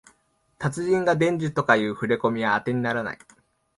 [0.57, 3.19] 達人が伝授とかいうふれこみはあてにならない